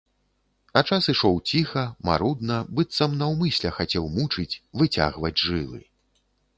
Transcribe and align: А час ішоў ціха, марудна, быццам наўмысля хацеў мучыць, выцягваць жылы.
А 0.79 0.81
час 0.89 1.09
ішоў 1.13 1.37
ціха, 1.51 1.83
марудна, 2.09 2.57
быццам 2.79 3.11
наўмысля 3.23 3.69
хацеў 3.79 4.11
мучыць, 4.19 4.51
выцягваць 4.83 5.37
жылы. 5.49 5.89